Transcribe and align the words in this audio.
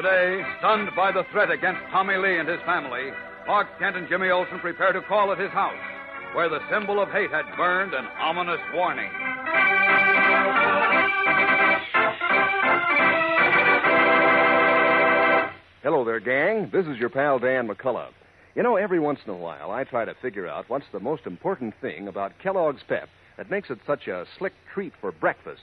Today, 0.00 0.42
stunned 0.60 0.88
by 0.96 1.12
the 1.12 1.24
threat 1.30 1.50
against 1.50 1.82
Tommy 1.90 2.16
Lee 2.16 2.38
and 2.38 2.48
his 2.48 2.60
family, 2.64 3.10
Clark 3.44 3.68
Kent 3.78 3.96
and 3.96 4.08
Jimmy 4.08 4.30
Olsen 4.30 4.58
prepare 4.60 4.94
to 4.94 5.02
call 5.02 5.30
at 5.30 5.38
his 5.38 5.50
house, 5.50 5.76
where 6.32 6.48
the 6.48 6.60
symbol 6.70 7.02
of 7.02 7.10
hate 7.10 7.30
had 7.30 7.44
burned 7.54 7.92
an 7.92 8.06
ominous 8.18 8.60
warning. 8.72 9.10
Hello 15.82 16.02
there, 16.02 16.20
gang. 16.20 16.70
This 16.72 16.86
is 16.86 16.96
your 16.96 17.10
pal 17.10 17.38
Dan 17.38 17.68
McCullough. 17.68 18.14
You 18.54 18.62
know, 18.62 18.76
every 18.76 19.00
once 19.00 19.20
in 19.26 19.34
a 19.34 19.36
while, 19.36 19.70
I 19.70 19.84
try 19.84 20.06
to 20.06 20.14
figure 20.22 20.48
out 20.48 20.70
what's 20.70 20.86
the 20.94 21.00
most 21.00 21.26
important 21.26 21.74
thing 21.82 22.08
about 22.08 22.32
Kellogg's 22.42 22.82
Pep 22.88 23.10
that 23.36 23.50
makes 23.50 23.68
it 23.68 23.80
such 23.86 24.08
a 24.08 24.24
slick 24.38 24.54
treat 24.72 24.94
for 24.98 25.12
breakfast. 25.12 25.60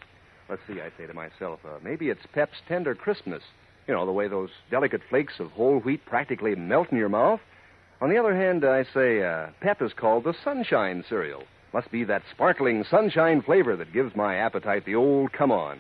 Let's 0.48 0.62
see, 0.68 0.80
I 0.80 0.92
say 0.96 1.08
to 1.08 1.14
myself, 1.16 1.60
uh, 1.66 1.80
maybe 1.84 2.10
it's 2.10 2.22
Pep's 2.36 2.58
tender 2.68 2.94
crispness. 2.94 3.42
You 3.88 3.94
know, 3.94 4.06
the 4.06 4.12
way 4.12 4.28
those 4.28 4.50
delicate 4.70 5.02
flakes 5.10 5.40
of 5.40 5.52
whole 5.52 5.80
wheat 5.80 6.06
practically 6.06 6.56
melt 6.56 6.92
in 6.92 6.98
your 6.98 7.10
mouth. 7.10 7.40
On 8.02 8.10
the 8.10 8.18
other 8.18 8.36
hand, 8.36 8.66
I 8.66 8.84
say 8.94 9.24
uh, 9.24 9.48
Pep 9.62 9.82
is 9.82 9.94
called 9.94 10.26
the 10.26 10.36
Sunshine 10.44 11.06
cereal. 11.08 11.44
Must 11.74 11.90
be 11.92 12.04
that 12.04 12.24
sparkling 12.32 12.84
sunshine 12.84 13.42
flavor 13.42 13.76
that 13.76 13.94
gives 13.94 14.16
my 14.16 14.36
appetite 14.36 14.86
the 14.86 14.96
old 14.96 15.32
come 15.32 15.52
on. 15.52 15.80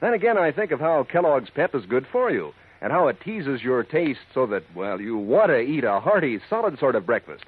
Then 0.00 0.12
again, 0.12 0.38
I 0.38 0.52
think 0.52 0.70
of 0.70 0.80
how 0.80 1.04
Kellogg's 1.04 1.50
Pep 1.50 1.74
is 1.74 1.86
good 1.86 2.06
for 2.12 2.30
you 2.30 2.52
and 2.80 2.92
how 2.92 3.08
it 3.08 3.20
teases 3.20 3.62
your 3.62 3.82
taste 3.82 4.20
so 4.32 4.46
that, 4.46 4.62
well, 4.74 5.00
you 5.00 5.16
want 5.16 5.50
to 5.50 5.58
eat 5.58 5.84
a 5.84 6.00
hearty, 6.00 6.38
solid 6.48 6.78
sort 6.78 6.94
of 6.94 7.06
breakfast. 7.06 7.44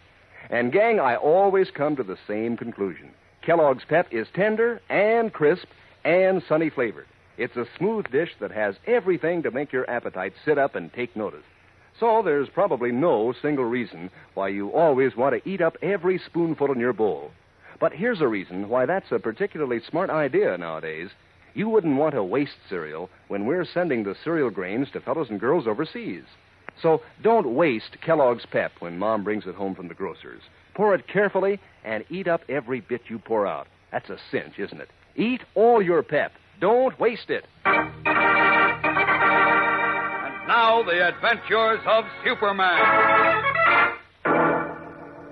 And, 0.51 0.73
gang, 0.73 0.99
I 0.99 1.15
always 1.17 1.71
come 1.71 1.95
to 1.97 2.03
the 2.03 2.19
same 2.27 2.57
conclusion. 2.57 3.11
Kellogg's 3.43 3.85
Pep 3.89 4.09
is 4.11 4.27
tender 4.35 4.81
and 4.91 5.33
crisp 5.33 5.67
and 6.05 6.43
sunny 6.49 6.71
flavored. 6.71 7.07
It's 7.41 7.57
a 7.57 7.65
smooth 7.79 8.11
dish 8.13 8.33
that 8.39 8.51
has 8.51 8.75
everything 8.87 9.43
to 9.45 9.51
make 9.51 9.73
your 9.73 9.89
appetite 9.89 10.35
sit 10.45 10.59
up 10.59 10.75
and 10.75 10.93
take 10.93 11.17
notice. 11.17 11.43
So 11.99 12.21
there's 12.23 12.51
probably 12.51 12.93
no 12.93 13.33
single 13.41 13.65
reason 13.65 14.11
why 14.35 14.49
you 14.49 14.69
always 14.69 15.17
want 15.17 15.35
to 15.35 15.51
eat 15.51 15.63
up 15.63 15.79
every 15.81 16.19
spoonful 16.19 16.71
in 16.71 16.79
your 16.79 16.93
bowl. 16.93 17.31
But 17.81 17.95
here's 17.95 18.21
a 18.21 18.29
reason 18.29 18.69
why 18.69 18.85
that's 18.85 19.11
a 19.11 19.19
particularly 19.19 19.81
smart 19.89 20.11
idea 20.11 20.59
nowadays. 20.59 21.09
You 21.55 21.71
wouldn't 21.71 21.97
want 21.97 22.15
to 22.15 22.23
waste 22.23 22.59
cereal 22.69 23.09
when 23.29 23.47
we're 23.47 23.65
sending 23.65 24.05
the 24.05 24.17
cereal 24.23 24.51
grains 24.51 24.91
to 24.91 25.01
fellows 25.01 25.31
and 25.31 25.41
girls 25.41 25.67
overseas. 25.67 26.25
So 26.83 27.01
don't 27.23 27.55
waste 27.55 28.03
Kellogg's 28.03 28.45
Pep 28.45 28.73
when 28.81 28.99
Mom 28.99 29.25
brings 29.25 29.47
it 29.47 29.55
home 29.55 29.75
from 29.75 29.89
the 29.89 29.95
grocer's. 29.95 30.43
Pour 30.75 30.95
it 30.95 31.09
carefully 31.09 31.59
and 31.85 32.05
eat 32.11 32.29
up 32.29 32.43
every 32.51 32.81
bit 32.81 33.01
you 33.09 33.19
pour 33.19 33.47
out. 33.47 33.67
That's 33.93 34.11
a 34.11 34.19
cinch, 34.31 34.59
isn't 34.59 34.83
it? 34.83 34.91
Eat 35.17 35.41
all 35.55 35.81
your 35.81 36.03
pep. 36.03 36.33
Don't 36.61 36.99
waste 37.01 37.31
it. 37.31 37.45
And 37.65 37.91
now, 40.47 40.83
the 40.83 41.09
adventures 41.09 41.81
of 41.87 42.05
Superman. 42.25 43.45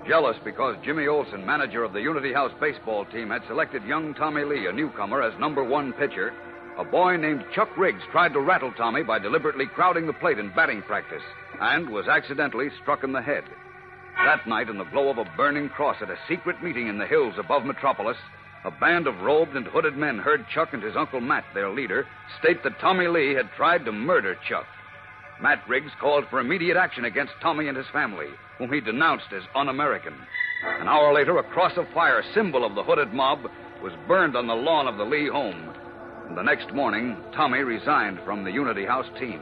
Jealous 0.09 0.39
because 0.43 0.77
Jimmy 0.83 1.06
Olsen, 1.06 1.44
manager 1.44 1.84
of 1.84 1.93
the 1.93 2.00
Unity 2.00 2.33
House 2.33 2.53
baseball 2.59 3.05
team, 3.05 3.28
had 3.28 3.43
selected 3.47 3.84
young 3.84 4.15
Tommy 4.15 4.43
Lee, 4.43 4.66
a 4.66 4.72
newcomer, 4.72 5.21
as 5.21 5.39
number 5.39 5.62
one 5.62 5.93
pitcher, 5.93 6.33
a 6.78 6.84
boy 6.84 7.16
named 7.16 7.45
Chuck 7.55 7.69
Riggs 7.77 8.03
tried 8.10 8.33
to 8.33 8.41
rattle 8.41 8.72
Tommy 8.72 9.03
by 9.03 9.19
deliberately 9.19 9.66
crowding 9.66 10.06
the 10.06 10.15
plate 10.15 10.39
in 10.39 10.50
batting 10.55 10.81
practice 10.81 11.22
and 11.60 11.91
was 11.91 12.09
accidentally 12.09 12.71
struck 12.81 13.05
in 13.05 13.12
the 13.12 13.21
head. 13.21 13.45
That 14.25 14.47
night, 14.47 14.71
in 14.71 14.78
the 14.78 14.84
glow 14.84 15.10
of 15.10 15.19
a 15.19 15.31
burning 15.37 15.69
cross 15.69 15.97
at 16.00 16.09
a 16.10 16.19
secret 16.27 16.62
meeting 16.62 16.89
in 16.89 16.97
the 16.97 17.06
hills 17.06 17.34
above 17.39 17.65
Metropolis, 17.66 18.16
a 18.64 18.70
band 18.70 19.06
of 19.06 19.20
robed 19.20 19.54
and 19.54 19.66
hooded 19.66 19.96
men 19.96 20.19
heard 20.19 20.44
Chuck 20.52 20.70
and 20.72 20.82
his 20.82 20.96
Uncle 20.96 21.20
Matt, 21.20 21.44
their 21.54 21.70
leader, 21.70 22.06
state 22.41 22.62
that 22.64 22.80
Tommy 22.80 23.06
Lee 23.06 23.34
had 23.34 23.50
tried 23.56 23.84
to 23.84 23.92
murder 23.92 24.36
Chuck. 24.48 24.66
Matt 25.41 25.62
Riggs 25.69 25.92
called 26.00 26.24
for 26.28 26.41
immediate 26.41 26.76
action 26.76 27.04
against 27.04 27.34
Tommy 27.41 27.68
and 27.68 27.76
his 27.76 27.86
family, 27.92 28.26
whom 28.58 28.72
he 28.72 28.80
denounced 28.80 29.32
as 29.32 29.44
un 29.54 29.68
American. 29.68 30.14
An 30.80 30.88
hour 30.88 31.14
later, 31.14 31.38
a 31.38 31.44
cross 31.44 31.72
of 31.76 31.86
fire, 31.94 32.22
symbol 32.34 32.64
of 32.64 32.74
the 32.74 32.82
hooded 32.82 33.12
mob, 33.12 33.47
was 33.82 33.92
burned 34.08 34.36
on 34.36 34.48
the 34.48 34.54
lawn 34.54 34.88
of 34.88 34.97
the 34.97 35.04
Lee 35.04 35.28
home. 35.28 35.72
And 36.28 36.36
the 36.36 36.42
next 36.42 36.74
morning, 36.74 37.16
Tommy 37.34 37.60
resigned 37.60 38.18
from 38.24 38.42
the 38.42 38.50
Unity 38.50 38.84
House 38.84 39.06
team. 39.20 39.41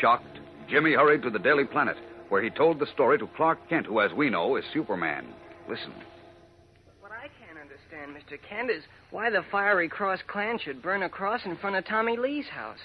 Shocked, 0.00 0.40
Jimmy 0.68 0.94
hurried 0.94 1.22
to 1.22 1.30
the 1.30 1.38
Daily 1.38 1.64
Planet, 1.64 1.98
where 2.30 2.42
he 2.42 2.48
told 2.48 2.78
the 2.78 2.86
story 2.86 3.18
to 3.18 3.28
Clark 3.36 3.58
Kent, 3.68 3.86
who, 3.86 4.00
as 4.00 4.12
we 4.12 4.30
know, 4.30 4.56
is 4.56 4.64
Superman. 4.72 5.26
Listen. 5.68 5.92
Mr. 8.08 8.38
Kent, 8.48 8.70
is 8.70 8.84
why 9.10 9.30
the 9.30 9.44
Fiery 9.50 9.88
Cross 9.88 10.20
clan 10.26 10.58
should 10.58 10.82
burn 10.82 11.02
a 11.02 11.08
cross 11.08 11.40
in 11.44 11.56
front 11.56 11.76
of 11.76 11.86
Tommy 11.86 12.16
Lee's 12.16 12.46
house. 12.46 12.78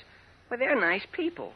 Well, 0.49 0.59
they're 0.59 0.79
nice 0.79 1.05
people. 1.11 1.53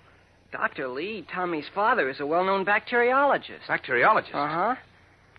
Dr. 0.51 0.89
Lee, 0.89 1.25
Tommy's 1.33 1.67
father, 1.73 2.09
is 2.09 2.19
a 2.19 2.25
well 2.25 2.43
known 2.43 2.65
bacteriologist. 2.65 3.63
Bacteriologist? 3.67 4.33
Uh 4.33 4.47
huh. 4.47 4.75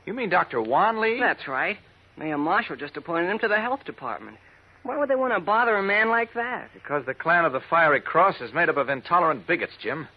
You 0.07 0.15
mean 0.15 0.31
Dr. 0.31 0.61
Juan 0.63 1.01
Lee? 1.01 1.21
That's 1.21 1.47
right. 1.47 1.77
Mayor 2.17 2.39
Marshall 2.39 2.77
just 2.77 2.97
appointed 2.97 3.31
him 3.31 3.39
to 3.41 3.49
the 3.49 3.61
health 3.61 3.85
department. 3.85 4.37
Why 4.83 4.99
would 4.99 5.09
they 5.09 5.15
want 5.15 5.33
to 5.35 5.41
bother 5.41 5.77
a 5.77 5.83
man 5.83 6.09
like 6.09 6.35
that? 6.35 6.71
Because 6.75 7.07
the 7.07 7.15
clan 7.15 7.45
of 7.45 7.53
the 7.53 7.61
Fiery 7.71 8.01
Cross 8.01 8.41
is 8.41 8.53
made 8.53 8.69
up 8.69 8.77
of 8.77 8.89
intolerant 8.89 9.47
bigots, 9.47 9.73
Jim. 9.81 10.09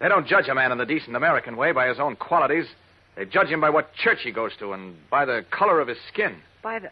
They 0.00 0.08
don't 0.08 0.26
judge 0.26 0.48
a 0.48 0.54
man 0.54 0.72
in 0.72 0.78
the 0.78 0.86
decent 0.86 1.16
American 1.16 1.56
way 1.56 1.72
by 1.72 1.88
his 1.88 2.00
own 2.00 2.16
qualities. 2.16 2.64
They 3.16 3.26
judge 3.26 3.48
him 3.48 3.60
by 3.60 3.68
what 3.68 3.92
church 3.94 4.20
he 4.22 4.32
goes 4.32 4.52
to 4.60 4.72
and 4.72 4.96
by 5.10 5.26
the 5.26 5.44
color 5.50 5.80
of 5.80 5.88
his 5.88 5.98
skin. 6.10 6.36
By 6.62 6.78
the. 6.78 6.90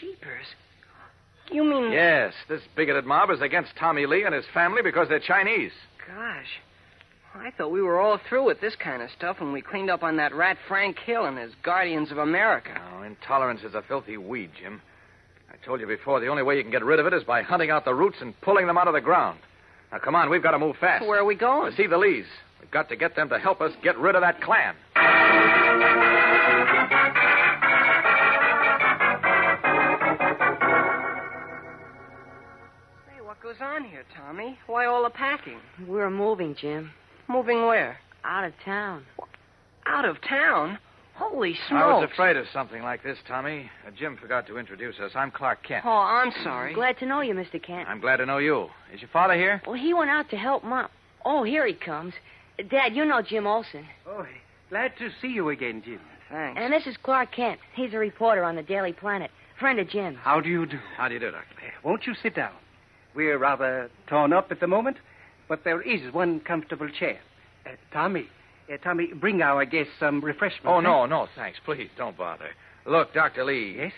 Sheepers? 0.00 0.46
You 1.50 1.64
mean. 1.64 1.92
Yes, 1.92 2.32
this 2.48 2.62
bigoted 2.74 3.04
mob 3.04 3.30
is 3.30 3.40
against 3.40 3.76
Tommy 3.76 4.06
Lee 4.06 4.24
and 4.24 4.34
his 4.34 4.46
family 4.54 4.82
because 4.82 5.08
they're 5.08 5.20
Chinese. 5.20 5.72
Gosh. 6.06 6.60
I 7.34 7.50
thought 7.50 7.72
we 7.72 7.82
were 7.82 8.00
all 8.00 8.20
through 8.28 8.44
with 8.44 8.60
this 8.60 8.76
kind 8.76 9.02
of 9.02 9.10
stuff 9.10 9.40
when 9.40 9.52
we 9.52 9.60
cleaned 9.60 9.90
up 9.90 10.02
on 10.02 10.16
that 10.16 10.34
rat 10.34 10.56
Frank 10.68 10.98
Hill 11.00 11.24
and 11.24 11.36
his 11.36 11.52
Guardians 11.62 12.12
of 12.12 12.18
America. 12.18 12.80
Oh, 12.94 13.02
intolerance 13.02 13.62
is 13.62 13.74
a 13.74 13.82
filthy 13.82 14.16
weed, 14.16 14.50
Jim. 14.60 14.80
I 15.50 15.56
told 15.64 15.80
you 15.80 15.86
before, 15.86 16.20
the 16.20 16.28
only 16.28 16.44
way 16.44 16.56
you 16.56 16.62
can 16.62 16.70
get 16.70 16.84
rid 16.84 17.00
of 17.00 17.06
it 17.06 17.12
is 17.12 17.24
by 17.24 17.42
hunting 17.42 17.70
out 17.70 17.84
the 17.84 17.94
roots 17.94 18.18
and 18.20 18.40
pulling 18.40 18.66
them 18.66 18.78
out 18.78 18.86
of 18.86 18.94
the 18.94 19.00
ground. 19.00 19.40
Now, 19.90 19.98
come 19.98 20.14
on, 20.14 20.30
we've 20.30 20.42
got 20.42 20.52
to 20.52 20.58
move 20.58 20.76
fast. 20.80 21.06
Where 21.06 21.18
are 21.18 21.24
we 21.24 21.34
going? 21.34 21.72
To 21.72 21.76
see 21.76 21.86
the 21.86 21.98
Lees. 21.98 22.26
We've 22.60 22.70
got 22.70 22.88
to 22.88 22.96
get 22.96 23.16
them 23.16 23.28
to 23.28 23.38
help 23.38 23.60
us 23.60 23.72
get 23.82 23.98
rid 23.98 24.14
of 24.14 24.22
that 24.22 24.40
clan. 24.40 24.74
Goes 33.58 33.66
on 33.66 33.84
here, 33.84 34.04
Tommy? 34.16 34.58
Why 34.66 34.86
all 34.86 35.04
the 35.04 35.10
packing? 35.10 35.60
We're 35.86 36.10
moving, 36.10 36.56
Jim. 36.60 36.90
Moving 37.28 37.66
where? 37.66 37.98
Out 38.24 38.42
of 38.42 38.52
town. 38.64 39.04
Out 39.86 40.04
of 40.04 40.16
town? 40.22 40.78
Holy 41.14 41.54
smokes. 41.68 41.84
I 41.84 41.86
was 42.00 42.08
afraid 42.12 42.36
of 42.36 42.46
something 42.52 42.82
like 42.82 43.04
this, 43.04 43.16
Tommy. 43.28 43.70
Uh, 43.86 43.92
Jim 43.96 44.16
forgot 44.20 44.48
to 44.48 44.58
introduce 44.58 44.98
us. 44.98 45.12
I'm 45.14 45.30
Clark 45.30 45.62
Kent. 45.62 45.84
Oh, 45.86 45.90
I'm 45.90 46.32
sorry. 46.42 46.74
Glad 46.74 46.98
to 46.98 47.06
know 47.06 47.20
you, 47.20 47.32
Mr. 47.34 47.62
Kent. 47.62 47.88
I'm 47.88 48.00
glad 48.00 48.16
to 48.16 48.26
know 48.26 48.38
you. 48.38 48.66
Is 48.92 49.00
your 49.00 49.10
father 49.12 49.34
here? 49.34 49.62
Well, 49.66 49.76
he 49.76 49.94
went 49.94 50.10
out 50.10 50.30
to 50.30 50.36
help 50.36 50.64
Mom. 50.64 50.88
Oh, 51.24 51.44
here 51.44 51.64
he 51.64 51.74
comes. 51.74 52.14
Dad, 52.70 52.96
you 52.96 53.04
know 53.04 53.22
Jim 53.22 53.46
Olsen. 53.46 53.86
Oh, 54.08 54.26
glad 54.68 54.92
to 54.98 55.10
see 55.22 55.28
you 55.28 55.50
again, 55.50 55.80
Jim. 55.84 56.00
Thanks. 56.28 56.60
And 56.60 56.72
this 56.72 56.86
is 56.88 56.96
Clark 57.04 57.30
Kent. 57.30 57.60
He's 57.74 57.94
a 57.94 57.98
reporter 57.98 58.42
on 58.42 58.56
the 58.56 58.62
Daily 58.62 58.92
Planet. 58.92 59.30
Friend 59.60 59.78
of 59.78 59.88
Jim's. 59.88 60.18
How 60.20 60.40
do 60.40 60.48
you 60.48 60.66
do? 60.66 60.78
How 60.96 61.06
do 61.06 61.14
you 61.14 61.20
do, 61.20 61.30
Doctor? 61.30 61.46
Won't 61.84 62.04
you 62.08 62.14
sit 62.20 62.34
down? 62.34 62.52
We're 63.14 63.38
rather 63.38 63.90
torn 64.06 64.32
up 64.32 64.50
at 64.50 64.60
the 64.60 64.66
moment, 64.66 64.96
but 65.48 65.64
there 65.64 65.80
is 65.80 66.12
one 66.12 66.40
comfortable 66.40 66.88
chair. 66.88 67.20
Uh, 67.66 67.70
Tommy, 67.92 68.28
uh, 68.72 68.76
Tommy, 68.78 69.08
bring 69.14 69.42
our 69.42 69.64
guests 69.64 69.92
some 70.00 70.22
refreshment. 70.22 70.66
Oh, 70.66 70.78
eh? 70.78 70.82
no, 70.82 71.06
no, 71.06 71.28
thanks. 71.36 71.58
Please, 71.64 71.90
don't 71.96 72.16
bother. 72.16 72.50
Look, 72.86 73.14
Dr. 73.14 73.44
Lee. 73.44 73.76
Yes? 73.78 73.92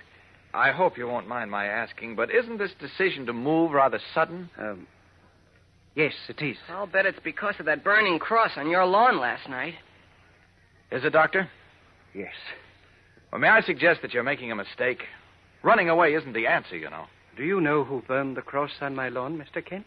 I 0.55 0.71
hope 0.71 0.97
you 0.97 1.07
won't 1.07 1.29
mind 1.29 1.51
my 1.51 1.67
asking, 1.67 2.17
but 2.17 2.31
isn't 2.31 2.59
this 2.59 2.71
decision 2.81 3.27
to 3.27 3.33
move 3.33 3.73
rather 3.73 4.01
sudden? 4.15 4.49
Um, 4.59 4.87
yes, 5.95 6.15
it 6.29 6.41
is. 6.43 6.57
I'll 6.69 6.87
bet 6.87 7.05
it's 7.05 7.19
because 7.23 7.55
of 7.59 7.67
that 7.67 7.85
burning 7.85 8.19
cross 8.19 8.53
on 8.57 8.71
your 8.71 8.87
lawn 8.87 9.19
last 9.19 9.49
night. 9.49 9.75
Is 10.91 11.05
it, 11.05 11.11
Doctor? 11.11 11.51
Yes. 12.15 12.33
Well, 13.31 13.41
may 13.41 13.49
I 13.49 13.61
suggest 13.61 14.03
that 14.03 14.15
you're 14.15 14.23
making 14.23 14.51
a 14.51 14.55
mistake? 14.55 15.03
Running 15.63 15.91
away 15.91 16.15
isn't 16.15 16.33
the 16.33 16.47
answer, 16.47 16.77
you 16.77 16.89
know. 16.89 17.07
Do 17.37 17.45
you 17.45 17.61
know 17.61 17.85
who 17.85 18.03
burned 18.03 18.37
the 18.37 18.43
cross 18.43 18.73
on 18.81 18.95
my 18.95 19.09
lawn, 19.11 19.39
Mr. 19.39 19.65
Kent? 19.65 19.87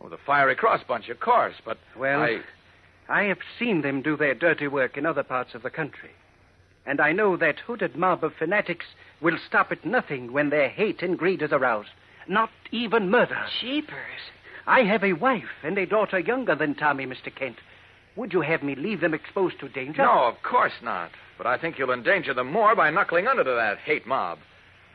Well, 0.00 0.08
the 0.08 0.16
Fiery 0.16 0.54
Cross 0.54 0.84
bunch, 0.88 1.08
of 1.08 1.20
course, 1.20 1.54
but 1.64 1.78
Well, 1.96 2.22
I... 2.22 2.40
I 3.08 3.24
have 3.24 3.38
seen 3.58 3.82
them 3.82 4.02
do 4.02 4.16
their 4.16 4.34
dirty 4.34 4.66
work 4.66 4.96
in 4.96 5.06
other 5.06 5.22
parts 5.22 5.54
of 5.54 5.62
the 5.62 5.70
country. 5.70 6.10
And 6.86 7.00
I 7.00 7.12
know 7.12 7.36
that 7.36 7.60
hooded 7.60 7.96
mob 7.96 8.24
of 8.24 8.34
fanatics 8.34 8.86
will 9.20 9.38
stop 9.46 9.70
at 9.70 9.84
nothing 9.84 10.32
when 10.32 10.50
their 10.50 10.68
hate 10.68 11.02
and 11.02 11.18
greed 11.18 11.42
is 11.42 11.52
aroused. 11.52 11.90
Not 12.28 12.50
even 12.72 13.10
murder. 13.10 13.44
Jeepers. 13.60 14.30
I 14.66 14.80
have 14.80 15.04
a 15.04 15.12
wife 15.12 15.62
and 15.62 15.78
a 15.78 15.86
daughter 15.86 16.18
younger 16.18 16.54
than 16.56 16.74
Tommy, 16.74 17.06
Mr. 17.06 17.32
Kent. 17.32 17.58
Would 18.16 18.32
you 18.32 18.40
have 18.40 18.62
me 18.62 18.74
leave 18.74 19.00
them 19.00 19.14
exposed 19.14 19.60
to 19.60 19.68
danger? 19.68 20.02
No, 20.02 20.24
of 20.24 20.42
course 20.42 20.72
not. 20.82 21.10
But 21.38 21.46
I 21.46 21.58
think 21.58 21.78
you'll 21.78 21.92
endanger 21.92 22.34
them 22.34 22.50
more 22.50 22.74
by 22.74 22.90
knuckling 22.90 23.28
under 23.28 23.44
to 23.44 23.50
that 23.50 23.78
hate 23.78 24.06
mob. 24.06 24.38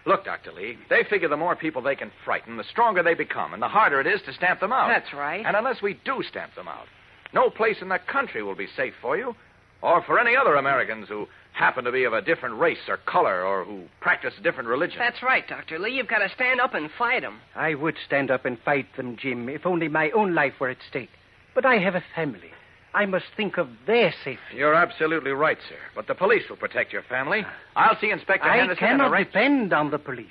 Look, 0.05 0.25
Dr. 0.25 0.51
Lee, 0.51 0.77
they 0.89 1.03
figure 1.03 1.27
the 1.27 1.37
more 1.37 1.55
people 1.55 1.81
they 1.81 1.95
can 1.95 2.11
frighten, 2.25 2.57
the 2.57 2.63
stronger 2.63 3.03
they 3.03 3.13
become, 3.13 3.53
and 3.53 3.61
the 3.61 3.67
harder 3.67 4.01
it 4.01 4.07
is 4.07 4.21
to 4.25 4.33
stamp 4.33 4.59
them 4.59 4.73
out. 4.73 4.87
That's 4.87 5.13
right. 5.13 5.45
And 5.45 5.55
unless 5.55 5.81
we 5.81 5.99
do 6.05 6.23
stamp 6.27 6.55
them 6.55 6.67
out, 6.67 6.87
no 7.33 7.49
place 7.49 7.77
in 7.81 7.89
the 7.89 7.99
country 7.99 8.41
will 8.41 8.55
be 8.55 8.67
safe 8.75 8.93
for 9.01 9.15
you, 9.15 9.35
or 9.81 10.01
for 10.03 10.19
any 10.19 10.35
other 10.35 10.55
Americans 10.55 11.07
who 11.07 11.27
happen 11.53 11.83
to 11.83 11.91
be 11.91 12.03
of 12.05 12.13
a 12.13 12.21
different 12.21 12.57
race 12.59 12.79
or 12.87 12.97
color, 12.97 13.45
or 13.45 13.63
who 13.63 13.83
practice 13.99 14.33
a 14.39 14.43
different 14.43 14.69
religion. 14.69 14.97
That's 14.97 15.21
right, 15.21 15.47
Dr. 15.47 15.79
Lee. 15.79 15.91
You've 15.91 16.07
got 16.07 16.19
to 16.19 16.29
stand 16.33 16.59
up 16.59 16.73
and 16.73 16.89
fight 16.97 17.21
them. 17.21 17.39
I 17.55 17.75
would 17.75 17.95
stand 18.05 18.31
up 18.31 18.45
and 18.45 18.57
fight 18.59 18.87
them, 18.97 19.17
Jim, 19.17 19.49
if 19.49 19.65
only 19.65 19.87
my 19.87 20.11
own 20.11 20.33
life 20.33 20.53
were 20.59 20.69
at 20.69 20.77
stake. 20.89 21.09
But 21.53 21.65
I 21.65 21.77
have 21.77 21.95
a 21.95 22.03
family. 22.15 22.51
I 22.93 23.05
must 23.05 23.25
think 23.37 23.57
of 23.57 23.69
their 23.87 24.13
safety. 24.23 24.57
You're 24.57 24.73
absolutely 24.73 25.31
right, 25.31 25.57
sir. 25.69 25.77
But 25.95 26.07
the 26.07 26.15
police 26.15 26.43
will 26.49 26.57
protect 26.57 26.91
your 26.91 27.03
family. 27.03 27.45
I'll 27.75 27.97
see 27.99 28.09
Inspector 28.11 28.47
I 28.47 28.57
Henderson 28.57 28.83
and 28.83 28.89
cannot 28.97 29.11
arrange- 29.11 29.27
depend 29.27 29.73
on 29.73 29.91
the 29.91 29.99
police. 29.99 30.27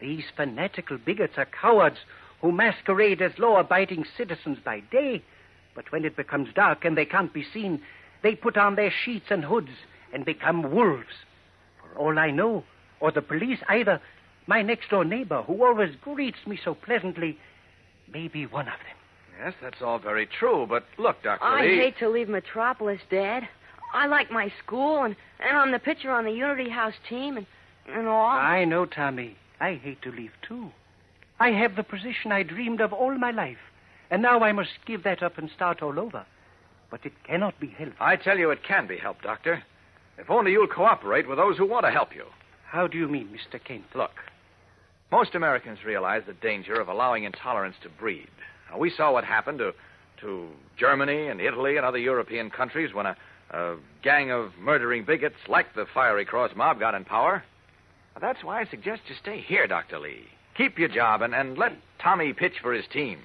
These 0.00 0.24
fanatical 0.36 0.98
bigots 0.98 1.38
are 1.38 1.46
cowards 1.46 1.96
who 2.40 2.52
masquerade 2.52 3.22
as 3.22 3.38
law 3.38 3.58
abiding 3.58 4.04
citizens 4.16 4.58
by 4.62 4.80
day. 4.80 5.22
But 5.74 5.90
when 5.90 6.04
it 6.04 6.14
becomes 6.16 6.52
dark 6.54 6.84
and 6.84 6.96
they 6.96 7.06
can't 7.06 7.32
be 7.32 7.42
seen, 7.42 7.80
they 8.22 8.34
put 8.34 8.56
on 8.56 8.74
their 8.74 8.90
sheets 8.90 9.26
and 9.30 9.44
hoods 9.44 9.70
and 10.12 10.24
become 10.24 10.70
wolves. 10.70 11.24
For 11.80 11.98
all 11.98 12.18
I 12.18 12.30
know, 12.30 12.64
or 13.00 13.10
the 13.10 13.22
police 13.22 13.60
either, 13.68 14.00
my 14.46 14.62
next 14.62 14.90
door 14.90 15.04
neighbor, 15.04 15.42
who 15.42 15.64
always 15.64 15.94
greets 15.96 16.46
me 16.46 16.58
so 16.62 16.74
pleasantly, 16.74 17.38
may 18.12 18.28
be 18.28 18.46
one 18.46 18.66
of 18.68 18.74
them. 18.74 18.97
Yes, 19.38 19.54
that's 19.62 19.80
all 19.82 19.98
very 19.98 20.26
true. 20.26 20.66
But 20.68 20.84
look, 20.98 21.22
Dr. 21.22 21.42
I 21.44 21.62
Lee. 21.64 21.76
hate 21.76 21.98
to 21.98 22.08
leave 22.08 22.28
Metropolis, 22.28 23.00
Dad. 23.10 23.48
I 23.94 24.06
like 24.06 24.30
my 24.30 24.52
school, 24.64 25.04
and, 25.04 25.16
and 25.40 25.56
I'm 25.56 25.72
the 25.72 25.78
pitcher 25.78 26.10
on 26.10 26.24
the 26.24 26.32
Unity 26.32 26.68
House 26.68 26.94
team, 27.08 27.36
and, 27.36 27.46
and 27.86 28.06
all. 28.06 28.26
I 28.26 28.64
know, 28.64 28.84
Tommy. 28.84 29.36
I 29.60 29.74
hate 29.74 30.02
to 30.02 30.10
leave, 30.10 30.32
too. 30.46 30.70
I 31.40 31.50
have 31.50 31.76
the 31.76 31.82
position 31.82 32.32
I 32.32 32.42
dreamed 32.42 32.80
of 32.80 32.92
all 32.92 33.16
my 33.16 33.30
life, 33.30 33.58
and 34.10 34.20
now 34.22 34.40
I 34.40 34.52
must 34.52 34.70
give 34.86 35.04
that 35.04 35.22
up 35.22 35.38
and 35.38 35.48
start 35.54 35.82
all 35.82 35.98
over. 35.98 36.26
But 36.90 37.06
it 37.06 37.12
cannot 37.24 37.58
be 37.60 37.68
helped. 37.68 38.00
I 38.00 38.16
tell 38.16 38.38
you, 38.38 38.50
it 38.50 38.64
can 38.66 38.86
be 38.86 38.96
helped, 38.96 39.22
Doctor. 39.22 39.62
If 40.18 40.30
only 40.30 40.52
you'll 40.52 40.66
cooperate 40.66 41.28
with 41.28 41.38
those 41.38 41.56
who 41.56 41.66
want 41.66 41.86
to 41.86 41.92
help 41.92 42.14
you. 42.14 42.24
How 42.64 42.86
do 42.86 42.98
you 42.98 43.08
mean, 43.08 43.28
Mr. 43.28 43.62
Kent? 43.62 43.84
Look, 43.94 44.10
most 45.12 45.34
Americans 45.34 45.84
realize 45.84 46.22
the 46.26 46.34
danger 46.34 46.74
of 46.80 46.88
allowing 46.88 47.24
intolerance 47.24 47.76
to 47.82 47.88
breed. 47.88 48.28
Now, 48.70 48.78
we 48.78 48.90
saw 48.90 49.12
what 49.12 49.24
happened 49.24 49.58
to, 49.58 49.72
to 50.20 50.48
Germany 50.76 51.28
and 51.28 51.40
Italy 51.40 51.76
and 51.76 51.84
other 51.84 51.98
European 51.98 52.50
countries 52.50 52.92
when 52.92 53.06
a, 53.06 53.16
a 53.50 53.76
gang 54.02 54.30
of 54.30 54.52
murdering 54.58 55.04
bigots 55.04 55.36
like 55.48 55.74
the 55.74 55.86
Fiery 55.92 56.24
Cross 56.24 56.52
mob 56.56 56.78
got 56.78 56.94
in 56.94 57.04
power. 57.04 57.42
Now, 58.14 58.26
that's 58.26 58.44
why 58.44 58.60
I 58.60 58.64
suggest 58.66 59.02
you 59.08 59.14
stay 59.20 59.40
here, 59.40 59.66
Dr. 59.66 59.98
Lee. 59.98 60.26
Keep 60.56 60.78
your 60.78 60.88
job 60.88 61.22
and, 61.22 61.34
and 61.34 61.56
let 61.56 61.72
Tommy 62.02 62.32
pitch 62.32 62.54
for 62.60 62.72
his 62.72 62.86
team. 62.92 63.20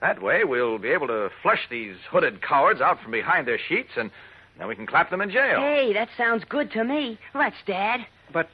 That 0.00 0.22
way, 0.22 0.44
we'll 0.44 0.78
be 0.78 0.88
able 0.88 1.06
to 1.06 1.30
flush 1.42 1.66
these 1.70 1.96
hooded 2.10 2.42
cowards 2.42 2.80
out 2.80 3.00
from 3.02 3.12
behind 3.12 3.46
their 3.46 3.58
sheets, 3.58 3.90
and 3.96 4.10
then 4.58 4.68
we 4.68 4.74
can 4.74 4.86
clap 4.86 5.10
them 5.10 5.20
in 5.20 5.30
jail. 5.30 5.58
Hey, 5.60 5.92
that 5.94 6.08
sounds 6.16 6.44
good 6.48 6.70
to 6.72 6.84
me. 6.84 7.18
Let's, 7.34 7.56
Dad. 7.66 8.00
But, 8.32 8.48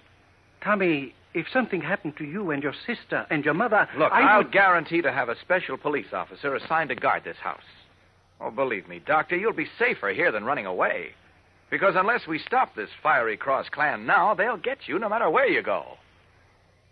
Tommy, 0.62 1.14
if 1.34 1.46
something 1.52 1.80
happened 1.80 2.16
to 2.18 2.24
you 2.24 2.50
and 2.50 2.62
your 2.62 2.74
sister 2.86 3.26
and 3.30 3.44
your 3.44 3.54
mother, 3.54 3.88
Look, 3.96 4.12
I 4.12 4.36
will 4.36 4.44
would... 4.44 4.52
guarantee 4.52 5.02
to 5.02 5.12
have 5.12 5.28
a 5.28 5.38
special 5.40 5.76
police 5.76 6.12
officer 6.12 6.54
assigned 6.54 6.90
to 6.90 6.94
guard 6.94 7.24
this 7.24 7.36
house. 7.38 7.60
Oh, 8.40 8.50
believe 8.50 8.88
me, 8.88 9.00
Doctor, 9.06 9.36
you'll 9.36 9.52
be 9.52 9.68
safer 9.78 10.10
here 10.10 10.32
than 10.32 10.44
running 10.44 10.66
away. 10.66 11.10
Because 11.70 11.94
unless 11.96 12.26
we 12.26 12.38
stop 12.38 12.74
this 12.74 12.90
Fiery 13.02 13.36
Cross 13.36 13.68
clan 13.70 14.04
now, 14.04 14.34
they'll 14.34 14.58
get 14.58 14.78
you 14.86 14.98
no 14.98 15.08
matter 15.08 15.30
where 15.30 15.46
you 15.48 15.62
go. 15.62 15.96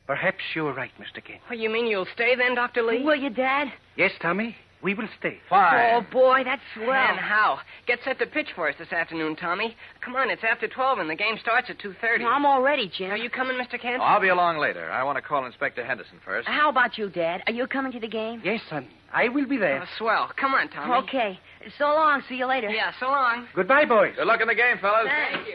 Perhaps 0.06 0.38
you're 0.54 0.72
right, 0.72 0.90
Mr. 0.98 1.22
King. 1.22 1.38
Well, 1.48 1.58
you 1.58 1.68
mean 1.68 1.86
you'll 1.86 2.06
stay 2.14 2.34
then, 2.34 2.54
Dr. 2.54 2.82
Lee? 2.82 3.04
Will 3.04 3.14
you, 3.14 3.30
Dad? 3.30 3.68
Yes, 3.96 4.12
Tommy, 4.20 4.56
we 4.82 4.94
will 4.94 5.08
stay. 5.18 5.38
Fine. 5.48 5.94
Oh, 5.94 6.06
boy, 6.10 6.42
that's 6.44 6.62
swell. 6.74 6.90
And 6.90 7.18
how? 7.18 7.58
Get 7.86 7.98
set 8.04 8.18
to 8.18 8.26
pitch 8.26 8.48
for 8.54 8.68
us 8.68 8.74
this 8.78 8.92
afternoon, 8.92 9.36
Tommy. 9.36 9.76
Come 10.04 10.16
on, 10.16 10.30
it's 10.30 10.42
after 10.42 10.68
12 10.68 10.98
and 11.00 11.10
the 11.10 11.14
game 11.14 11.36
starts 11.40 11.68
at 11.68 11.78
2.30. 11.78 12.24
I'm 12.24 12.46
all 12.46 12.62
ready, 12.62 12.90
Jim. 12.96 13.10
Are 13.10 13.16
you 13.16 13.30
coming, 13.30 13.56
Mr. 13.56 13.80
Kent? 13.80 14.00
Oh, 14.00 14.04
I'll 14.04 14.20
be 14.20 14.28
along 14.28 14.58
later. 14.58 14.90
I 14.90 15.02
want 15.04 15.16
to 15.16 15.22
call 15.22 15.44
Inspector 15.44 15.84
Henderson 15.84 16.18
first. 16.24 16.48
How 16.48 16.70
about 16.70 16.96
you, 16.98 17.10
Dad? 17.10 17.42
Are 17.46 17.52
you 17.52 17.66
coming 17.66 17.92
to 17.92 18.00
the 18.00 18.08
game? 18.08 18.40
Yes, 18.44 18.60
son. 18.70 18.88
I 19.12 19.28
will 19.28 19.46
be 19.46 19.56
there. 19.56 19.82
Oh, 19.82 19.86
swell. 19.98 20.30
Come 20.36 20.54
on, 20.54 20.68
Tommy. 20.68 20.94
Okay. 21.08 21.38
So 21.78 21.84
long. 21.84 22.22
See 22.28 22.36
you 22.36 22.46
later. 22.46 22.70
Yeah, 22.70 22.92
so 23.00 23.06
long. 23.06 23.48
Goodbye, 23.54 23.84
boys. 23.84 24.14
Good 24.16 24.26
luck 24.26 24.40
in 24.40 24.48
the 24.48 24.54
game, 24.54 24.78
fellas. 24.80 25.08
Thank 25.32 25.46
you. 25.48 25.54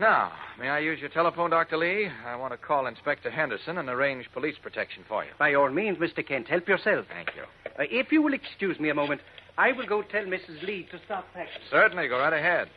Now, 0.00 0.32
may 0.58 0.70
I 0.70 0.78
use 0.78 0.98
your 0.98 1.10
telephone, 1.10 1.50
Dr. 1.50 1.76
Lee? 1.76 2.08
I 2.26 2.34
want 2.34 2.54
to 2.54 2.56
call 2.56 2.86
Inspector 2.86 3.30
Henderson 3.30 3.76
and 3.76 3.90
arrange 3.90 4.24
police 4.32 4.54
protection 4.62 5.04
for 5.06 5.22
you. 5.24 5.30
By 5.38 5.52
all 5.52 5.68
means, 5.68 5.98
Mr. 5.98 6.26
Kent, 6.26 6.48
help 6.48 6.66
yourself. 6.66 7.04
Thank 7.12 7.28
you. 7.36 7.42
Uh, 7.66 7.84
if 7.90 8.10
you 8.10 8.22
will 8.22 8.32
excuse 8.32 8.80
me 8.80 8.88
a 8.88 8.94
moment, 8.94 9.20
I 9.58 9.72
will 9.72 9.86
go 9.86 10.00
tell 10.00 10.24
Mrs. 10.24 10.62
Lee 10.62 10.88
to 10.90 10.98
stop 11.04 11.26
packing. 11.34 11.52
Certainly, 11.70 12.08
go 12.08 12.18
right 12.18 12.32
ahead. 12.32 12.68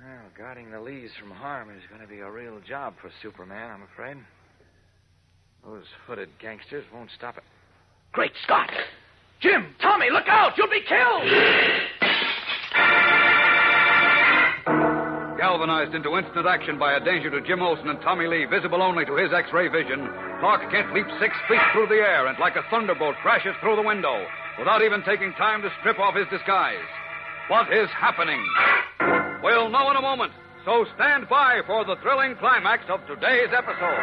Well, 0.00 0.30
guarding 0.34 0.70
the 0.70 0.80
Lees 0.80 1.10
from 1.20 1.30
harm 1.30 1.68
is 1.76 1.82
going 1.90 2.00
to 2.00 2.08
be 2.08 2.20
a 2.20 2.30
real 2.30 2.58
job 2.66 2.94
for 2.98 3.10
Superman, 3.20 3.70
I'm 3.70 3.82
afraid. 3.82 4.16
Those 5.62 5.84
hooded 6.06 6.30
gangsters 6.40 6.86
won't 6.90 7.10
stop 7.14 7.36
it. 7.36 7.44
Great 8.12 8.32
Scott! 8.44 8.70
Jim, 9.40 9.74
Tommy, 9.82 10.08
look 10.10 10.26
out! 10.26 10.56
You'll 10.56 10.70
be 10.70 10.80
killed! 10.88 11.97
Galvanized 15.58 15.96
into 15.96 16.16
instant 16.16 16.46
action 16.46 16.78
by 16.78 16.94
a 16.94 17.00
danger 17.02 17.30
to 17.30 17.40
Jim 17.40 17.60
Olsen 17.60 17.88
and 17.88 18.00
Tommy 18.00 18.28
Lee, 18.28 18.44
visible 18.44 18.80
only 18.80 19.04
to 19.04 19.16
his 19.16 19.32
X-ray 19.32 19.66
vision, 19.66 20.06
Clark 20.38 20.70
Kent 20.70 20.94
leaps 20.94 21.10
six 21.18 21.34
feet 21.48 21.58
through 21.72 21.88
the 21.88 21.98
air 21.98 22.28
and, 22.28 22.38
like 22.38 22.54
a 22.54 22.62
thunderbolt, 22.70 23.16
crashes 23.22 23.56
through 23.60 23.74
the 23.74 23.82
window 23.82 24.24
without 24.56 24.82
even 24.82 25.02
taking 25.02 25.32
time 25.32 25.60
to 25.62 25.68
strip 25.80 25.98
off 25.98 26.14
his 26.14 26.28
disguise. 26.30 26.86
What 27.48 27.72
is 27.72 27.88
happening? 27.90 28.38
We'll 29.42 29.68
know 29.68 29.90
in 29.90 29.96
a 29.96 30.00
moment. 30.00 30.30
So 30.64 30.86
stand 30.94 31.28
by 31.28 31.62
for 31.66 31.84
the 31.84 31.96
thrilling 32.02 32.36
climax 32.36 32.84
of 32.88 33.00
today's 33.08 33.50
episode. 33.50 33.98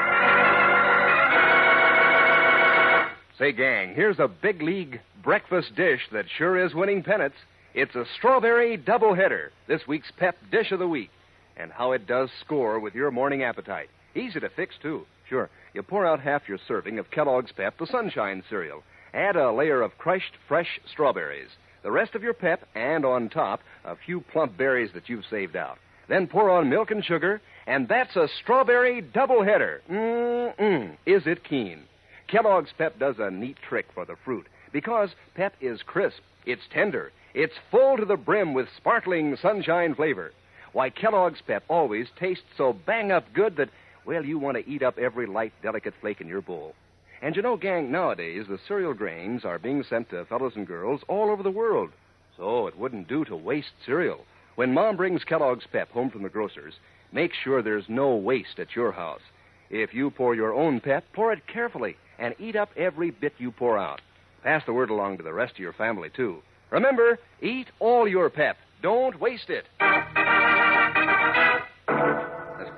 Say, 3.39 3.53
gang, 3.53 3.95
here's 3.95 4.19
a 4.19 4.27
big 4.27 4.61
league 4.61 4.99
breakfast 5.23 5.73
dish 5.77 6.01
that 6.11 6.25
sure 6.37 6.57
is 6.57 6.75
winning 6.75 7.01
pennants. 7.01 7.37
It's 7.73 7.95
a 7.95 8.03
strawberry 8.17 8.77
doubleheader, 8.77 9.51
this 9.69 9.87
week's 9.87 10.11
Pep 10.17 10.35
Dish 10.51 10.73
of 10.73 10.79
the 10.79 10.87
Week. 10.87 11.11
And 11.57 11.71
how 11.71 11.91
it 11.93 12.07
does 12.07 12.29
score 12.41 12.79
with 12.79 12.95
your 12.95 13.11
morning 13.11 13.43
appetite. 13.43 13.89
Easy 14.15 14.39
to 14.39 14.49
fix, 14.49 14.75
too. 14.81 15.05
Sure, 15.29 15.49
you 15.73 15.83
pour 15.83 16.05
out 16.05 16.19
half 16.19 16.47
your 16.47 16.59
serving 16.67 16.99
of 16.99 17.11
Kellogg's 17.11 17.51
Pep, 17.51 17.77
the 17.77 17.87
Sunshine 17.87 18.43
cereal. 18.49 18.83
Add 19.13 19.35
a 19.35 19.51
layer 19.51 19.81
of 19.81 19.97
crushed 19.97 20.33
fresh 20.47 20.79
strawberries. 20.91 21.49
The 21.83 21.91
rest 21.91 22.15
of 22.15 22.23
your 22.23 22.33
pep, 22.33 22.67
and 22.75 23.05
on 23.05 23.29
top, 23.29 23.61
a 23.83 23.95
few 23.95 24.21
plump 24.21 24.57
berries 24.57 24.91
that 24.93 25.07
you've 25.07 25.25
saved 25.29 25.55
out. 25.55 25.77
Then 26.07 26.27
pour 26.27 26.49
on 26.49 26.69
milk 26.69 26.91
and 26.91 27.03
sugar, 27.03 27.41
and 27.67 27.87
that's 27.87 28.15
a 28.15 28.27
strawberry 28.41 29.01
doubleheader. 29.01 29.79
Mmm, 29.89 30.97
is 31.05 31.23
it 31.25 31.43
keen? 31.43 31.83
Kellogg's 32.27 32.71
Pep 32.77 32.99
does 32.99 33.15
a 33.19 33.31
neat 33.31 33.57
trick 33.67 33.87
for 33.93 34.05
the 34.05 34.15
fruit 34.23 34.47
because 34.71 35.09
Pep 35.35 35.53
is 35.61 35.81
crisp, 35.83 36.19
it's 36.45 36.67
tender, 36.71 37.11
it's 37.33 37.53
full 37.71 37.97
to 37.97 38.05
the 38.05 38.17
brim 38.17 38.53
with 38.53 38.67
sparkling 38.75 39.37
sunshine 39.41 39.95
flavor. 39.95 40.31
Why, 40.75 40.89
Kellogg's 40.89 41.39
Pep 41.47 41.63
always 41.69 42.07
tastes 42.19 42.43
so 42.57 42.73
bang 42.73 43.09
up 43.09 43.23
good 43.33 43.55
that, 43.55 43.69
well, 44.05 44.25
you 44.25 44.37
want 44.37 44.57
to 44.57 44.69
eat 44.69 44.83
up 44.83 44.97
every 44.97 45.25
light, 45.25 45.53
delicate 45.63 45.93
flake 46.01 46.19
in 46.19 46.27
your 46.27 46.41
bowl. 46.41 46.75
And 47.21 47.33
you 47.33 47.41
know, 47.41 47.55
gang, 47.55 47.93
nowadays 47.93 48.47
the 48.49 48.59
cereal 48.67 48.93
grains 48.93 49.45
are 49.45 49.57
being 49.57 49.85
sent 49.89 50.09
to 50.09 50.25
fellows 50.25 50.51
and 50.57 50.67
girls 50.67 50.99
all 51.07 51.29
over 51.29 51.43
the 51.43 51.49
world. 51.49 51.91
So 52.35 52.67
it 52.67 52.77
wouldn't 52.77 53.07
do 53.07 53.23
to 53.23 53.37
waste 53.37 53.71
cereal. 53.85 54.25
When 54.55 54.73
Mom 54.73 54.97
brings 54.97 55.23
Kellogg's 55.23 55.65
Pep 55.71 55.89
home 55.91 56.09
from 56.09 56.23
the 56.23 56.29
grocer's, 56.29 56.73
make 57.13 57.31
sure 57.41 57.61
there's 57.61 57.85
no 57.87 58.13
waste 58.17 58.59
at 58.59 58.75
your 58.75 58.91
house. 58.91 59.21
If 59.69 59.93
you 59.93 60.11
pour 60.11 60.35
your 60.35 60.53
own 60.53 60.81
pep, 60.81 61.05
pour 61.13 61.31
it 61.31 61.47
carefully 61.47 61.95
and 62.19 62.35
eat 62.37 62.57
up 62.57 62.71
every 62.75 63.11
bit 63.11 63.31
you 63.37 63.51
pour 63.51 63.77
out. 63.77 64.01
Pass 64.43 64.63
the 64.65 64.73
word 64.73 64.89
along 64.89 65.19
to 65.19 65.23
the 65.23 65.31
rest 65.31 65.53
of 65.53 65.59
your 65.59 65.71
family, 65.71 66.09
too. 66.13 66.41
Remember, 66.69 67.17
eat 67.41 67.67
all 67.79 68.09
your 68.09 68.29
pep. 68.29 68.57
Don't 68.81 69.21
waste 69.21 69.49
it. 69.49 69.63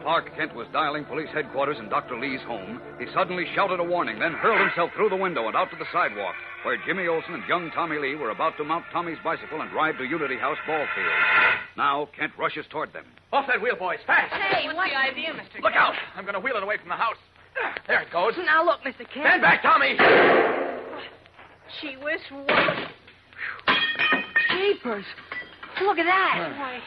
As 0.08 0.24
Clark 0.24 0.36
Kent 0.38 0.56
was 0.56 0.68
dialing 0.72 1.04
police 1.04 1.28
headquarters 1.34 1.80
in 1.80 1.90
Dr. 1.90 2.18
Lee's 2.18 2.40
home, 2.48 2.80
he 2.98 3.08
suddenly 3.14 3.44
shouted 3.54 3.82
a 3.82 3.84
warning, 3.84 4.18
then 4.20 4.32
hurled 4.32 4.62
himself 4.62 4.90
through 4.96 5.10
the 5.10 5.18
window 5.18 5.48
and 5.48 5.56
out 5.56 5.70
to 5.72 5.76
the 5.76 5.84
sidewalk, 5.92 6.34
where 6.64 6.80
Jimmy 6.88 7.08
Olsen 7.08 7.34
and 7.34 7.44
young 7.44 7.70
Tommy 7.72 8.00
Lee 8.00 8.16
were 8.16 8.30
about 8.30 8.56
to 8.56 8.64
mount 8.64 8.86
Tommy's 8.94 9.18
bicycle 9.22 9.60
and 9.60 9.70
ride 9.74 9.98
to 9.98 10.06
Unity 10.06 10.38
House 10.38 10.56
ball 10.66 10.86
field. 10.96 11.12
Now, 11.76 12.08
Kent 12.18 12.32
rushes 12.40 12.66
toward 12.70 12.94
them. 12.94 13.04
Off 13.34 13.48
that 13.48 13.62
wheel, 13.62 13.76
boys, 13.76 14.00
fast! 14.08 14.32
Hey, 14.32 14.68
what's 14.68 14.80
the 14.80 14.96
idea, 14.96 15.34
Mr. 15.34 15.62
Look 15.62 15.76
out! 15.76 15.94
I'm 16.16 16.24
going 16.24 16.36
to 16.36 16.40
wheel 16.40 16.56
it 16.56 16.64
away 16.64 16.78
from 16.78 16.88
the 16.88 16.96
house. 16.96 17.20
There 17.86 18.02
it 18.02 18.10
goes. 18.10 18.32
Now 18.46 18.64
look, 18.64 18.80
Mr. 18.88 19.04
Kent. 19.12 19.28
Stand 19.28 19.42
back, 19.42 19.62
Tommy! 19.62 19.98
She 21.82 21.98
whiz, 21.98 22.22
what? 22.32 22.48
Jeepers. 24.56 25.06
Look 25.84 26.00
at 26.00 26.06
that. 26.06 26.56
Why, 26.58 26.80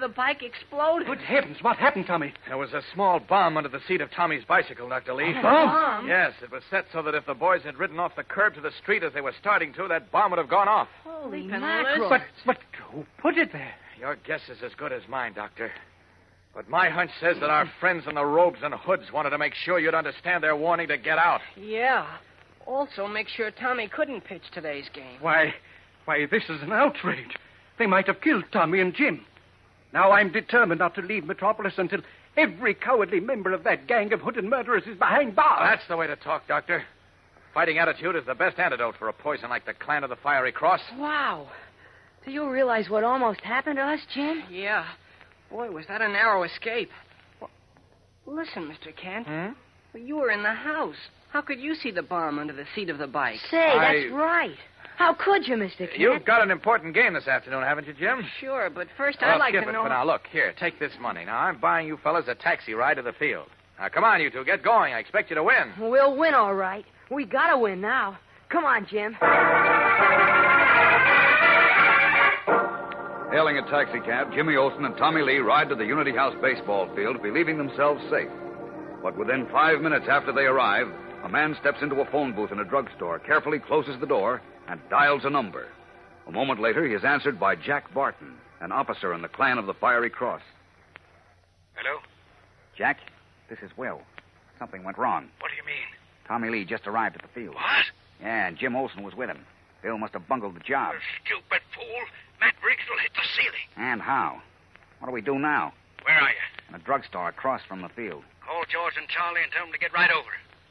the 0.00 0.08
bike 0.08 0.42
exploded. 0.42 1.06
Good 1.06 1.18
heavens, 1.18 1.56
what 1.62 1.76
happened, 1.76 2.06
Tommy? 2.06 2.32
There 2.48 2.58
was 2.58 2.72
a 2.72 2.82
small 2.92 3.20
bomb 3.20 3.56
under 3.56 3.68
the 3.68 3.80
seat 3.86 4.00
of 4.00 4.10
Tommy's 4.10 4.44
bicycle, 4.44 4.88
Dr. 4.88 5.14
Lee. 5.14 5.32
bomb? 5.42 6.06
Yes, 6.06 6.32
it 6.42 6.50
was 6.50 6.62
set 6.70 6.86
so 6.92 7.02
that 7.02 7.14
if 7.14 7.26
the 7.26 7.34
boys 7.34 7.62
had 7.62 7.76
ridden 7.78 7.98
off 7.98 8.16
the 8.16 8.24
curb 8.24 8.54
to 8.54 8.60
the 8.60 8.72
street 8.82 9.02
as 9.02 9.12
they 9.12 9.20
were 9.20 9.34
starting 9.40 9.72
to, 9.74 9.88
that 9.88 10.10
bomb 10.12 10.30
would 10.30 10.38
have 10.38 10.48
gone 10.48 10.68
off. 10.68 10.88
Holy 11.04 11.42
Leaping 11.42 11.60
mackerel. 11.60 12.08
But, 12.08 12.22
but 12.46 12.58
who 12.90 13.04
put 13.18 13.36
it 13.38 13.52
there? 13.52 13.74
Your 13.98 14.16
guess 14.16 14.40
is 14.50 14.58
as 14.64 14.72
good 14.76 14.92
as 14.92 15.02
mine, 15.08 15.32
Doctor. 15.34 15.70
But 16.54 16.68
my 16.68 16.90
hunch 16.90 17.10
says 17.20 17.36
that 17.40 17.48
our 17.48 17.70
friends 17.80 18.04
in 18.06 18.14
the 18.14 18.24
robes 18.24 18.58
and 18.62 18.74
hoods 18.74 19.04
wanted 19.12 19.30
to 19.30 19.38
make 19.38 19.54
sure 19.54 19.78
you'd 19.78 19.94
understand 19.94 20.42
their 20.44 20.54
warning 20.56 20.88
to 20.88 20.98
get 20.98 21.16
out. 21.18 21.40
Yeah. 21.56 22.06
Also, 22.66 23.06
make 23.06 23.28
sure 23.28 23.50
Tommy 23.50 23.88
couldn't 23.88 24.22
pitch 24.24 24.42
today's 24.52 24.88
game. 24.92 25.16
Why, 25.20 25.54
why, 26.04 26.26
this 26.30 26.42
is 26.48 26.60
an 26.62 26.72
outrage. 26.72 27.34
They 27.78 27.86
might 27.86 28.06
have 28.06 28.20
killed 28.20 28.44
Tommy 28.52 28.80
and 28.80 28.94
Jim. 28.94 29.24
Now 29.92 30.10
I'm 30.12 30.32
determined 30.32 30.78
not 30.78 30.94
to 30.96 31.02
leave 31.02 31.24
Metropolis 31.24 31.74
until 31.76 32.00
every 32.36 32.74
cowardly 32.74 33.20
member 33.20 33.52
of 33.52 33.64
that 33.64 33.86
gang 33.86 34.12
of 34.12 34.20
hooded 34.20 34.44
murderers 34.44 34.84
is 34.86 34.96
behind 34.98 35.34
bars. 35.36 35.68
That's 35.76 35.88
the 35.88 35.96
way 35.96 36.06
to 36.06 36.16
talk, 36.16 36.46
Doctor. 36.48 36.82
Fighting 37.54 37.76
attitude 37.78 38.16
is 38.16 38.24
the 38.26 38.34
best 38.34 38.58
antidote 38.58 38.94
for 38.98 39.08
a 39.08 39.12
poison 39.12 39.50
like 39.50 39.66
the 39.66 39.74
clan 39.74 40.04
of 40.04 40.10
the 40.10 40.16
Fiery 40.16 40.52
Cross. 40.52 40.80
Wow. 40.96 41.48
Do 42.24 42.30
you 42.30 42.48
realize 42.48 42.88
what 42.88 43.04
almost 43.04 43.40
happened 43.42 43.76
to 43.76 43.82
us, 43.82 44.00
Jim? 44.14 44.44
Yeah. 44.50 44.86
Boy, 45.50 45.70
was 45.70 45.84
that 45.88 46.00
a 46.00 46.08
narrow 46.08 46.44
escape. 46.44 46.88
Well, 47.40 47.50
listen, 48.26 48.64
Mr. 48.64 48.96
Kent. 48.96 49.26
Hmm? 49.26 49.98
You 49.98 50.16
were 50.16 50.30
in 50.30 50.42
the 50.42 50.52
house. 50.52 50.96
How 51.30 51.42
could 51.42 51.60
you 51.60 51.74
see 51.74 51.90
the 51.90 52.02
bomb 52.02 52.38
under 52.38 52.54
the 52.54 52.64
seat 52.74 52.88
of 52.88 52.96
the 52.98 53.06
bike? 53.06 53.36
Say, 53.50 53.58
I- 53.58 53.94
that's 54.02 54.12
right. 54.14 54.56
How 55.02 55.14
could 55.14 55.48
you, 55.48 55.56
Mr. 55.56 55.78
Kent? 55.78 55.98
You've 55.98 56.24
got 56.24 56.42
an 56.42 56.52
important 56.52 56.94
game 56.94 57.14
this 57.14 57.26
afternoon, 57.26 57.64
haven't 57.64 57.88
you, 57.88 57.92
Jim? 57.92 58.24
Sure, 58.38 58.70
but 58.70 58.86
first 58.96 59.18
Well, 59.20 59.30
I'd 59.30 59.38
like 59.38 59.50
skip 59.50 59.64
to 59.64 59.70
it 59.70 59.72
know. 59.72 59.82
for 59.82 59.88
now. 59.88 60.04
Look, 60.06 60.28
here, 60.30 60.54
take 60.56 60.78
this 60.78 60.92
money. 61.00 61.24
Now, 61.24 61.38
I'm 61.40 61.58
buying 61.58 61.88
you 61.88 61.96
fellas 62.04 62.26
a 62.28 62.36
taxi 62.36 62.72
ride 62.72 62.98
to 62.98 63.02
the 63.02 63.12
field. 63.14 63.48
Now, 63.80 63.88
come 63.88 64.04
on, 64.04 64.20
you 64.20 64.30
two. 64.30 64.44
Get 64.44 64.62
going. 64.62 64.94
I 64.94 65.00
expect 65.00 65.28
you 65.28 65.34
to 65.34 65.42
win. 65.42 65.72
We'll 65.80 66.16
win, 66.16 66.34
all 66.34 66.54
right. 66.54 66.84
We 67.10 67.24
gotta 67.24 67.58
win 67.58 67.80
now. 67.80 68.16
Come 68.48 68.64
on, 68.64 68.86
Jim. 68.88 69.16
Hailing 73.32 73.58
a 73.58 73.68
taxicab, 73.68 74.32
Jimmy 74.32 74.54
Olsen 74.54 74.84
and 74.84 74.96
Tommy 74.98 75.22
Lee 75.22 75.38
ride 75.38 75.68
to 75.70 75.74
the 75.74 75.84
Unity 75.84 76.12
House 76.12 76.36
baseball 76.40 76.88
field, 76.94 77.20
believing 77.20 77.58
themselves 77.58 78.00
safe. 78.08 78.30
But 79.02 79.18
within 79.18 79.48
five 79.50 79.80
minutes 79.80 80.06
after 80.08 80.32
they 80.32 80.42
arrive, 80.44 80.86
a 81.24 81.28
man 81.28 81.56
steps 81.60 81.78
into 81.82 81.96
a 81.96 82.10
phone 82.12 82.36
booth 82.36 82.52
in 82.52 82.60
a 82.60 82.64
drugstore, 82.64 83.18
carefully 83.18 83.58
closes 83.58 83.98
the 83.98 84.06
door, 84.06 84.40
and 84.68 84.80
dials 84.90 85.24
a 85.24 85.30
number. 85.30 85.68
A 86.26 86.32
moment 86.32 86.60
later, 86.60 86.86
he 86.86 86.94
is 86.94 87.04
answered 87.04 87.38
by 87.38 87.56
Jack 87.56 87.92
Barton, 87.92 88.34
an 88.60 88.72
officer 88.72 89.12
in 89.12 89.22
the 89.22 89.28
clan 89.28 89.58
of 89.58 89.66
the 89.66 89.74
Fiery 89.74 90.10
Cross. 90.10 90.42
Hello? 91.74 91.98
Jack, 92.76 92.98
this 93.48 93.58
is 93.62 93.70
Will. 93.76 94.00
Something 94.58 94.84
went 94.84 94.98
wrong. 94.98 95.28
What 95.40 95.50
do 95.50 95.56
you 95.56 95.66
mean? 95.66 95.88
Tommy 96.28 96.48
Lee 96.50 96.64
just 96.64 96.86
arrived 96.86 97.16
at 97.16 97.22
the 97.22 97.28
field. 97.28 97.54
What? 97.54 97.86
Yeah, 98.20 98.46
and 98.46 98.56
Jim 98.56 98.76
Olsen 98.76 99.02
was 99.02 99.14
with 99.14 99.28
him. 99.28 99.44
Bill 99.82 99.98
must 99.98 100.12
have 100.14 100.28
bungled 100.28 100.54
the 100.54 100.60
job. 100.60 100.94
You 100.94 101.00
stupid 101.26 101.60
fool. 101.74 102.02
Matt 102.38 102.54
Riggs 102.62 102.86
will 102.88 102.98
hit 103.02 103.10
the 103.14 103.26
ceiling. 103.34 103.66
And 103.76 104.00
how? 104.00 104.40
What 105.00 105.08
do 105.08 105.12
we 105.14 105.20
do 105.20 105.38
now? 105.38 105.72
Where 106.04 106.14
are 106.14 106.30
you? 106.30 106.46
In 106.68 106.74
a 106.76 106.78
drugstore 106.78 107.28
across 107.28 107.62
from 107.66 107.82
the 107.82 107.88
field. 107.90 108.22
Call 108.46 108.62
George 108.70 108.94
and 108.96 109.08
Charlie 109.08 109.42
and 109.42 109.50
tell 109.50 109.66
them 109.66 109.72
to 109.72 109.78
get 109.78 109.92
right 109.92 110.10
over. 110.10 110.30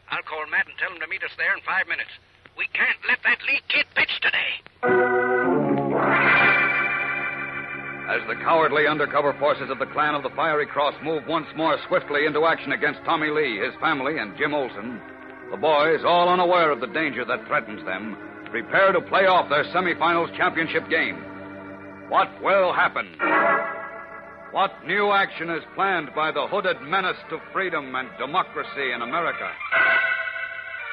I'll 0.09 0.23
call 0.23 0.47
Matt 0.47 0.67
and 0.67 0.75
tell 0.79 0.91
him 0.91 0.99
to 0.99 1.07
meet 1.07 1.23
us 1.23 1.35
there 1.37 1.55
in 1.55 1.63
five 1.63 1.87
minutes. 1.87 2.11
We 2.61 2.67
can't 2.77 3.01
let 3.09 3.17
that 3.25 3.39
Lee 3.49 3.59
kid 3.69 3.87
pitch 3.95 4.21
today. 4.21 4.61
As 8.05 8.21
the 8.29 8.35
cowardly 8.45 8.85
undercover 8.85 9.33
forces 9.39 9.71
of 9.71 9.79
the 9.79 9.87
clan 9.87 10.13
of 10.13 10.21
the 10.21 10.29
Fiery 10.35 10.67
Cross 10.67 10.93
move 11.01 11.23
once 11.27 11.47
more 11.57 11.79
swiftly 11.87 12.27
into 12.27 12.45
action 12.45 12.71
against 12.71 12.99
Tommy 13.03 13.31
Lee, 13.31 13.57
his 13.57 13.73
family, 13.81 14.19
and 14.19 14.37
Jim 14.37 14.53
Olsen, 14.53 15.01
the 15.49 15.57
boys, 15.57 16.01
all 16.05 16.29
unaware 16.29 16.69
of 16.69 16.81
the 16.81 16.93
danger 16.93 17.25
that 17.25 17.47
threatens 17.47 17.83
them, 17.83 18.15
prepare 18.51 18.91
to 18.91 19.01
play 19.01 19.25
off 19.25 19.49
their 19.49 19.63
semifinals 19.73 20.31
championship 20.37 20.87
game. 20.87 21.17
What 22.09 22.29
will 22.43 22.73
happen? 22.73 23.07
What 24.51 24.85
new 24.85 25.11
action 25.11 25.49
is 25.49 25.63
planned 25.73 26.09
by 26.13 26.31
the 26.31 26.45
hooded 26.45 26.79
menace 26.83 27.17
to 27.31 27.41
freedom 27.51 27.95
and 27.95 28.07
democracy 28.19 28.91
in 28.93 29.01
America? 29.01 29.49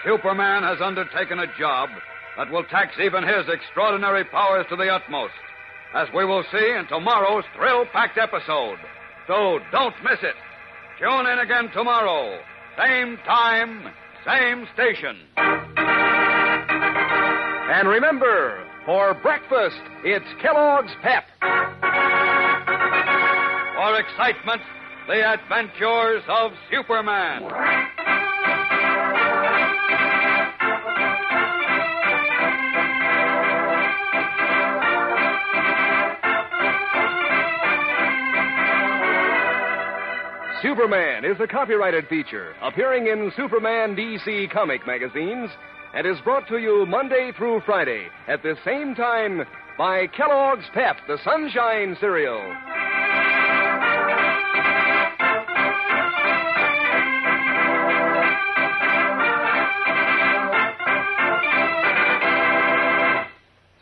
Superman 0.05 0.63
has 0.63 0.81
undertaken 0.81 1.41
a 1.41 1.59
job 1.59 1.89
that 2.37 2.51
will 2.51 2.65
tax 2.65 2.95
even 3.03 3.25
his 3.25 3.49
extraordinary 3.49 4.25
powers 4.25 4.67
to 4.71 4.77
the 4.77 4.89
utmost, 4.89 5.35
as 5.95 6.07
we 6.15 6.25
will 6.25 6.45
see 6.53 6.75
in 6.79 6.87
tomorrow's 6.89 7.45
thrill 7.57 7.85
packed 7.93 8.17
episode. 8.17 8.79
So 9.27 9.59
don't 9.73 9.95
miss 10.05 10.21
it. 10.23 10.37
Tune 11.01 11.27
in 11.27 11.41
again 11.41 11.71
tomorrow. 11.73 12.41
Same 12.79 13.17
time, 13.27 13.93
same 14.25 14.67
station. 14.75 15.17
And 17.71 17.89
remember, 17.89 18.65
for 18.87 19.15
breakfast, 19.15 19.81
it's 20.05 20.25
Kellogg's 20.41 20.93
Pep. 21.03 21.25
For 23.77 23.99
excitement, 23.99 24.63
the 25.09 25.33
adventures 25.33 26.23
of 26.29 26.53
Superman. 26.71 27.43
Superman 40.63 41.25
is 41.25 41.37
a 41.41 41.47
copyrighted 41.47 42.09
feature 42.09 42.53
appearing 42.61 43.07
in 43.07 43.31
Superman 43.37 43.95
DC 43.95 44.51
comic 44.51 44.85
magazines 44.89 45.51
and 45.95 46.05
is 46.05 46.21
brought 46.25 46.49
to 46.49 46.59
you 46.59 46.85
Monday 46.85 47.31
through 47.37 47.63
Friday 47.65 48.09
at 48.27 48.43
the 48.43 48.57
same 48.65 48.97
time 48.97 49.45
by 49.79 50.09
Kellogg's 50.09 50.65
Pep, 50.75 50.97
the 51.07 51.17
Sunshine 51.23 51.97
Cereal. 52.01 52.41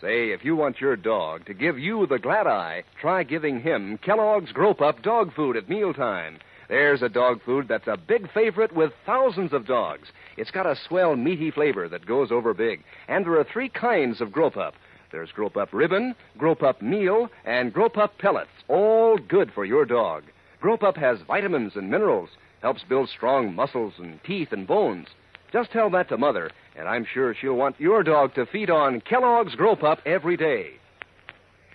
Say, 0.02 0.28
if 0.32 0.44
you 0.44 0.56
want 0.56 0.78
your 0.78 0.96
dog 0.96 1.46
to 1.46 1.54
give 1.54 1.78
you 1.78 2.06
the 2.06 2.18
glad 2.18 2.46
eye, 2.46 2.84
try 3.00 3.22
giving 3.22 3.62
him 3.62 3.98
Kellogg's 4.04 4.52
Gro-Pup 4.52 5.02
dog 5.02 5.34
food 5.34 5.56
at 5.56 5.70
mealtime. 5.70 6.38
There's 6.68 7.02
a 7.02 7.08
dog 7.08 7.40
food 7.44 7.68
that's 7.68 7.86
a 7.86 7.96
big 7.96 8.30
favorite 8.32 8.74
with 8.74 8.92
thousands 9.04 9.52
of 9.52 9.66
dogs. 9.66 10.08
It's 10.36 10.50
got 10.50 10.66
a 10.66 10.76
swell, 10.88 11.14
meaty 11.14 11.50
flavor 11.50 11.88
that 11.88 12.06
goes 12.06 12.32
over 12.32 12.54
big. 12.54 12.82
And 13.08 13.24
there 13.24 13.38
are 13.38 13.44
three 13.44 13.68
kinds 13.68 14.20
of 14.20 14.32
Gro-Pup. 14.32 14.74
There's 15.12 15.30
Gro-Pup 15.30 15.68
Ribbon, 15.72 16.14
Gro-Pup 16.36 16.82
Meal, 16.82 17.30
and 17.44 17.72
Gro-Pup 17.72 18.18
Pellets, 18.18 18.50
all 18.68 19.16
good 19.16 19.52
for 19.52 19.64
your 19.64 19.84
dog. 19.84 20.24
Gro-Pup 20.60 20.96
has 20.96 21.20
vitamins 21.26 21.76
and 21.76 21.88
minerals, 21.88 22.30
helps 22.62 22.82
build 22.82 23.08
strong 23.08 23.54
muscles 23.54 23.94
and 23.98 24.18
teeth 24.24 24.48
and 24.50 24.66
bones. 24.66 25.06
Just 25.52 25.70
tell 25.70 25.88
that 25.90 26.08
to 26.08 26.18
Mother, 26.18 26.50
and 26.76 26.88
I'm 26.88 27.06
sure 27.14 27.34
she'll 27.34 27.54
want 27.54 27.80
your 27.80 28.02
dog 28.02 28.34
to 28.34 28.46
feed 28.46 28.68
on 28.68 29.00
Kellogg's 29.00 29.54
Gro-Pup 29.54 30.00
every 30.04 30.36
day. 30.36 30.72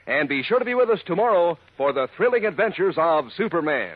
And 0.05 0.27
be 0.27 0.43
sure 0.43 0.60
to 0.60 0.65
be 0.65 0.74
with 0.74 0.89
us 0.89 1.00
tomorrow 1.05 1.57
for 1.77 1.93
the 1.93 2.10
thrilling 2.17 2.45
adventures 2.45 2.95
of 2.98 3.31
Superman. 3.38 3.95